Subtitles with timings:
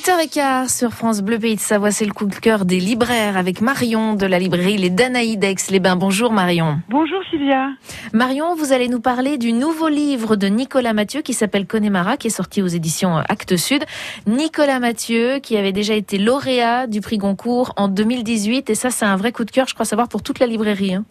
[0.00, 3.60] 8h15 sur France Bleu Pays de Savoie, c'est le coup de cœur des libraires avec
[3.60, 6.80] Marion de la librairie Les Danaïdes les bains Bonjour Marion.
[6.88, 7.68] Bonjour Sylvia.
[8.14, 12.28] Marion, vous allez nous parler du nouveau livre de Nicolas Mathieu qui s'appelle Connemara, qui
[12.28, 13.84] est sorti aux éditions Actes Sud.
[14.26, 19.04] Nicolas Mathieu qui avait déjà été lauréat du prix Goncourt en 2018 et ça c'est
[19.04, 20.94] un vrai coup de cœur, je crois savoir, pour toute la librairie.
[20.94, 21.04] Hein.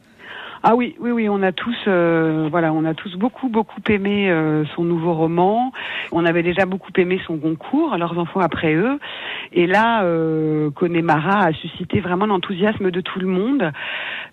[0.61, 4.29] Ah oui, oui, oui, on a tous, euh, voilà, on a tous beaucoup, beaucoup aimé
[4.29, 5.71] euh, son nouveau roman.
[6.11, 8.99] On avait déjà beaucoup aimé son concours, leurs enfants après eux.
[9.53, 13.71] Et là, euh, Connemara a suscité vraiment l'enthousiasme de tout le monde.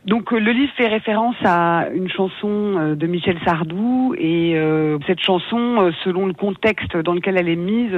[0.04, 4.56] Donc le livre fait référence à une chanson de Michel Sardou et
[5.06, 7.96] cette chanson, selon le contexte dans lequel elle est mise.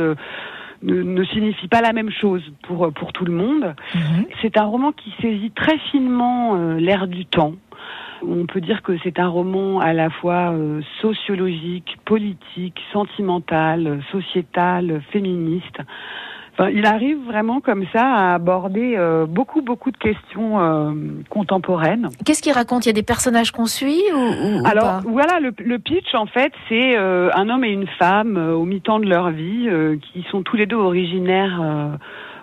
[0.80, 3.74] Ne, signifie pas la même chose pour pour tout le monde.
[3.94, 4.26] Mhm.
[4.40, 7.54] C'est un roman qui saisit très finement l'air du temps.
[8.26, 15.02] On peut dire que c'est un roman à la fois euh, sociologique, politique, sentimental, sociétal,
[15.12, 15.78] féministe.
[16.54, 20.92] Enfin, il arrive vraiment comme ça à aborder euh, beaucoup beaucoup de questions euh,
[21.30, 22.08] contemporaines.
[22.24, 22.86] Qu'est-ce qu'il raconte?
[22.86, 26.52] Il y a des personnages qu'on suit ou, Alors voilà, le, le, pitch en fait,
[26.68, 29.68] c'est un homme et une femme au mi-temps de leur vie
[30.12, 31.96] qui sont tous les deux originaires euh,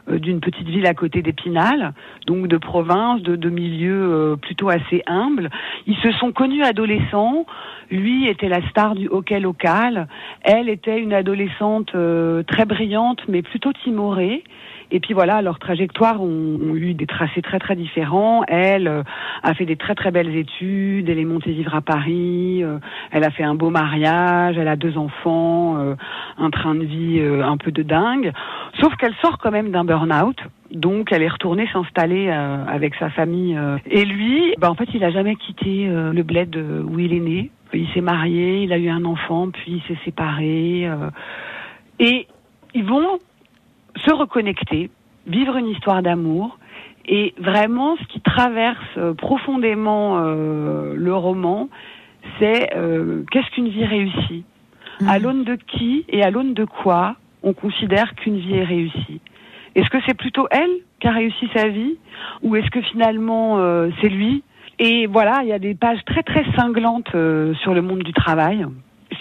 [0.08, 1.94] d'une petite ville à côté d'Épinal,
[2.28, 5.50] donc de province, de, de milieu euh, plutôt assez humble.
[5.88, 7.46] Ils se sont connus adolescents.
[7.90, 10.08] Lui était la star du hockey local.
[10.42, 14.44] Elle était une adolescente euh, très brillante, mais plutôt timorée.
[14.92, 18.44] Et puis voilà, leurs trajectoires ont, ont, eu des tracés très très différents.
[18.48, 19.04] Elle euh,
[19.44, 22.78] a fait des très très belles études, elle est montée vivre à Paris, euh,
[23.12, 25.96] elle a fait un beau mariage, elle a deux enfants, euh,
[26.38, 28.32] un train de vie un peu de dingue.
[28.80, 30.38] Sauf qu'elle sort quand même d'un burn-out.
[30.72, 33.58] Donc elle est retournée s'installer avec sa famille.
[33.86, 37.52] Et lui, bah, en fait, il a jamais quitté le bled où il est né.
[37.74, 40.90] Il s'est marié, il a eu un enfant, puis il s'est séparé.
[42.00, 42.28] et
[42.74, 43.20] ils vont
[43.98, 44.92] se reconnecter,
[45.28, 46.58] vivre une histoire d'amour.
[47.08, 51.70] Et vraiment, ce qui traverse euh, profondément euh, le roman,
[52.40, 54.44] c'est euh, qu'est-ce qu'une vie réussie?
[55.02, 55.10] Mmh.
[55.10, 59.22] À l'aune de qui et à l'aune de quoi on considère qu'une vie est réussie
[59.76, 61.98] Est-ce que c'est plutôt elle qui a réussi sa vie
[62.44, 63.58] Ou est-ce que finalement
[64.02, 64.44] c'est lui?
[64.80, 67.12] Et voilà, il y a des pages très très cinglantes
[67.62, 68.66] sur le monde du travail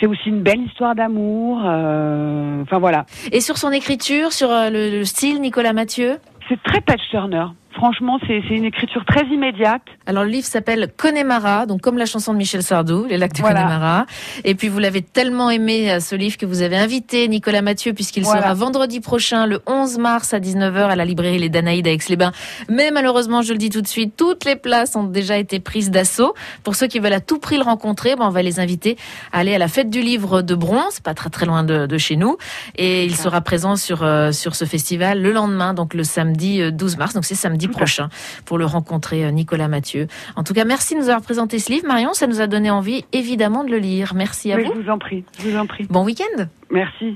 [0.01, 1.63] c'est aussi une belle histoire d'amour.
[1.65, 3.07] Euh, enfin voilà.
[3.33, 6.19] Et sur son écriture, sur euh, le, style, Nicolas Mathieu?
[6.49, 7.47] C'est très Patch Turner.
[7.75, 9.83] Franchement, c'est une écriture très immédiate.
[10.07, 13.43] Alors le livre s'appelle Connemara, donc comme la chanson de Michel Sardou, Les lacs de
[13.43, 14.07] Connemara.
[14.45, 17.93] Et puis vous l'avez tellement aimé euh, ce livre que vous avez invité Nicolas Mathieu
[17.93, 21.91] puisqu'il sera vendredi prochain, le 11 mars à 19h à la librairie Les Danaïdes à
[21.91, 22.33] Aix-les-Bains.
[22.69, 25.91] Mais malheureusement, je le dis tout de suite, toutes les places ont déjà été prises
[25.91, 26.35] d'assaut.
[26.63, 28.97] Pour ceux qui veulent à tout prix le rencontrer, ben, on va les inviter
[29.33, 31.99] à aller à la fête du livre de Bronze, pas très très loin de, de
[31.99, 32.37] chez nous.
[32.77, 36.95] Et il sera présent sur euh, sur ce festival le lendemain, donc le samedi 12
[36.95, 37.15] euh, mars.
[37.15, 38.09] Donc c'est samedi prochain
[38.45, 40.07] pour le rencontrer, euh, Nicolas Mathieu.
[40.37, 41.87] En tout cas, merci de nous avoir présenté ce livre.
[41.87, 44.15] Marion, ça nous a donné envie, évidemment, de le lire.
[44.15, 44.73] Merci à vous.
[44.75, 45.25] Je vous en prie.
[45.39, 45.87] Je vous en prie.
[45.91, 46.45] Bon week-end.
[46.71, 47.13] Merci.